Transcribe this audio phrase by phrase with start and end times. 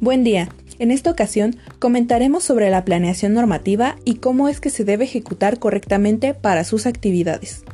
[0.00, 0.48] Buen día.
[0.78, 5.58] En esta ocasión comentaremos sobre la planeación normativa y cómo es que se debe ejecutar
[5.58, 7.64] correctamente para sus actividades.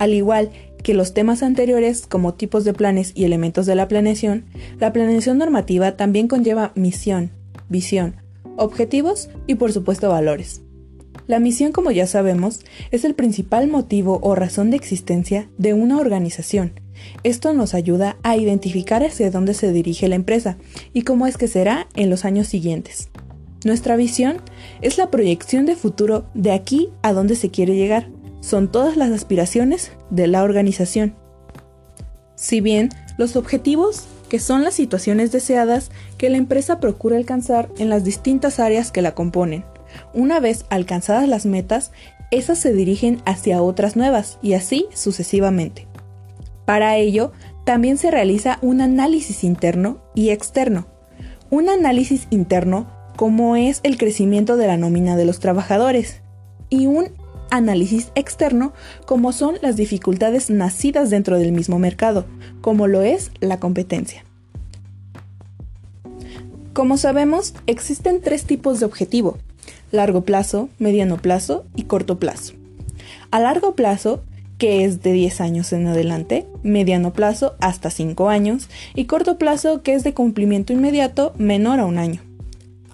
[0.00, 0.50] Al igual
[0.82, 4.44] que los temas anteriores como tipos de planes y elementos de la planeación,
[4.80, 7.30] la planeación normativa también conlleva misión,
[7.68, 8.16] visión,
[8.56, 10.62] objetivos y por supuesto valores.
[11.28, 15.98] La misión, como ya sabemos, es el principal motivo o razón de existencia de una
[15.98, 16.72] organización.
[17.22, 20.56] Esto nos ayuda a identificar hacia dónde se dirige la empresa
[20.92, 23.08] y cómo es que será en los años siguientes.
[23.64, 24.36] Nuestra visión
[24.80, 28.08] es la proyección de futuro de aquí a dónde se quiere llegar.
[28.40, 31.16] Son todas las aspiraciones de la organización.
[32.36, 37.88] Si bien los objetivos, que son las situaciones deseadas que la empresa procura alcanzar en
[37.88, 39.64] las distintas áreas que la componen,
[40.12, 41.92] una vez alcanzadas las metas,
[42.30, 45.86] esas se dirigen hacia otras nuevas y así sucesivamente.
[46.66, 47.32] Para ello,
[47.64, 50.86] también se realiza un análisis interno y externo.
[51.48, 52.86] Un análisis interno
[53.16, 56.20] como es el crecimiento de la nómina de los trabajadores
[56.68, 57.08] y un
[57.50, 58.72] análisis externo
[59.06, 62.26] como son las dificultades nacidas dentro del mismo mercado,
[62.60, 64.24] como lo es la competencia.
[66.72, 69.38] Como sabemos, existen tres tipos de objetivo,
[69.92, 72.52] largo plazo, mediano plazo y corto plazo.
[73.30, 74.22] A largo plazo,
[74.58, 79.82] que es de 10 años en adelante, mediano plazo hasta 5 años y corto plazo
[79.82, 82.20] que es de cumplimiento inmediato menor a un año.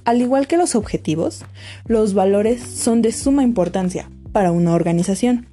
[0.04, 1.44] Al igual que los objetivos,
[1.86, 5.46] los valores son de suma importancia para una organización,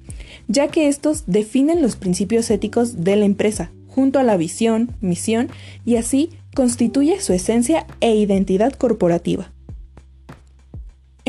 [0.48, 5.50] ya que estos definen los principios éticos de la empresa, junto a la visión, misión
[5.84, 9.52] y así constituye su esencia e identidad corporativa.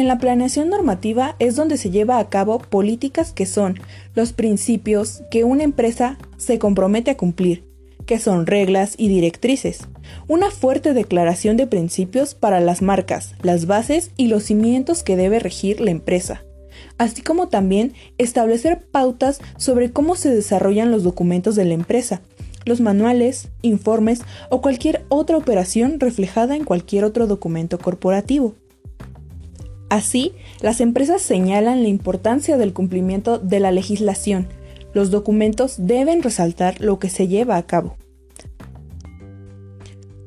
[0.02, 3.80] En la planeación normativa es donde se lleva a cabo políticas que son
[4.16, 7.66] los principios que una empresa se compromete a cumplir,
[8.08, 9.82] que son reglas y directrices,
[10.28, 15.38] una fuerte declaración de principios para las marcas, las bases y los cimientos que debe
[15.38, 16.44] regir la empresa,
[16.98, 22.22] así como también establecer pautas sobre cómo se desarrollan los documentos de la empresa,
[22.66, 28.56] los manuales, informes o cualquier otra operación reflejada en cualquier otro documento corporativo.
[29.92, 30.32] Así,
[30.62, 34.48] las empresas señalan la importancia del cumplimiento de la legislación.
[34.94, 37.98] Los documentos deben resaltar lo que se lleva a cabo.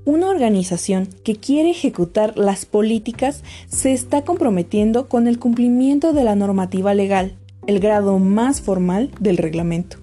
[0.05, 6.37] Una organización que quiere ejecutar las políticas se está comprometiendo con el cumplimiento de la
[6.37, 9.97] normativa legal, el grado más formal del reglamento.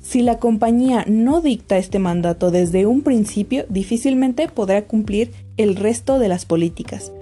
[0.00, 6.18] Si la compañía no dicta este mandato desde un principio, difícilmente podrá cumplir el resto
[6.18, 7.12] de las políticas,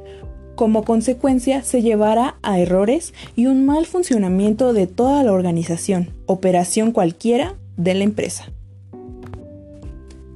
[0.55, 6.93] como consecuencia, se llevará a errores y un mal funcionamiento de toda la organización, operación
[6.93, 8.47] cualquiera de la empresa.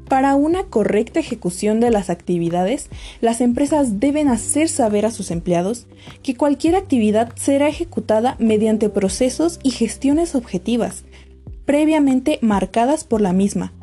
[0.09, 2.89] Para una correcta ejecución de las actividades,
[3.21, 5.87] las empresas deben hacer saber a sus empleados
[6.23, 11.05] que cualquier actividad será ejecutada mediante procesos y gestiones objetivas,
[11.67, 13.75] previamente marcadas por la misma,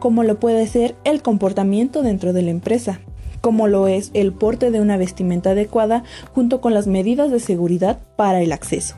[0.00, 3.00] como lo puede ser el comportamiento dentro de la empresa,
[3.44, 7.98] como lo es el porte de una vestimenta adecuada junto con las medidas de seguridad
[8.16, 8.96] para el acceso.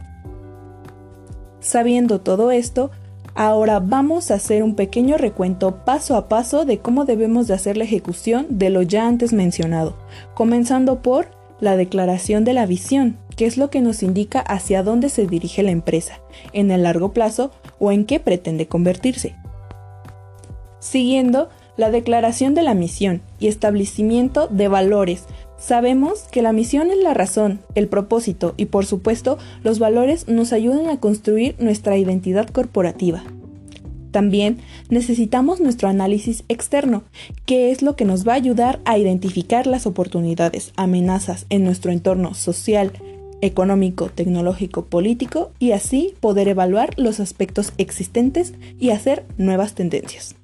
[1.58, 2.92] Sabiendo todo esto,
[3.34, 7.76] ahora vamos a hacer un pequeño recuento paso a paso de cómo debemos de hacer
[7.76, 9.96] la ejecución de lo ya antes mencionado,
[10.36, 11.26] comenzando por
[11.58, 15.64] la declaración de la visión, que es lo que nos indica hacia dónde se dirige
[15.64, 16.20] la empresa,
[16.52, 19.34] en el largo plazo o en qué pretende convertirse.
[20.78, 25.24] Siguiendo, la declaración de la misión y establecimiento de valores.
[25.58, 30.52] Sabemos que la misión es la razón, el propósito y por supuesto los valores nos
[30.52, 33.22] ayudan a construir nuestra identidad corporativa.
[34.10, 37.04] También necesitamos nuestro análisis externo,
[37.44, 41.92] que es lo que nos va a ayudar a identificar las oportunidades, amenazas en nuestro
[41.92, 42.92] entorno social,
[43.42, 50.34] económico, tecnológico, político y así poder evaluar los aspectos existentes y hacer nuevas tendencias.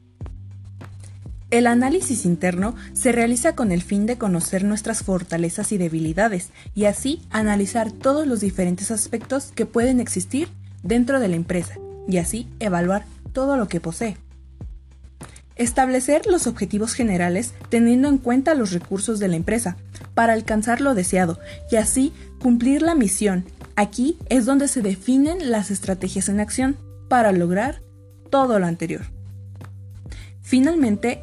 [1.52, 6.86] El análisis interno se realiza con el fin de conocer nuestras fortalezas y debilidades y
[6.86, 10.48] así analizar todos los diferentes aspectos que pueden existir
[10.82, 11.74] dentro de la empresa
[12.08, 13.04] y así evaluar
[13.34, 14.16] todo lo que posee.
[15.54, 19.76] Establecer los objetivos generales teniendo en cuenta los recursos de la empresa
[20.14, 21.38] para alcanzar lo deseado
[21.70, 23.44] y así cumplir la misión.
[23.76, 26.78] Aquí es donde se definen las estrategias en acción
[27.10, 27.82] para lograr
[28.30, 29.02] todo lo anterior.
[30.40, 31.22] Finalmente,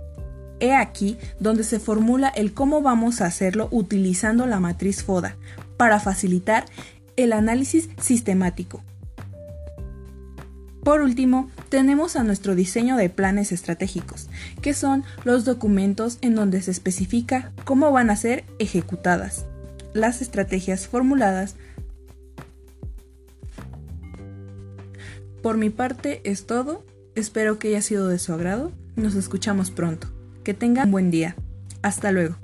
[0.59, 5.35] He aquí donde se formula el cómo vamos a hacerlo utilizando la matriz FODA
[5.77, 6.65] para facilitar
[7.15, 8.83] el análisis sistemático.
[10.83, 14.29] Por último, tenemos a nuestro diseño de planes estratégicos,
[14.61, 19.45] que son los documentos en donde se especifica cómo van a ser ejecutadas
[19.93, 21.55] las estrategias formuladas.
[25.41, 26.85] Por mi parte es todo,
[27.15, 30.07] espero que haya sido de su agrado, nos escuchamos pronto,
[30.49, 31.35] que tengan un buen día,
[31.83, 32.37] hasta luego.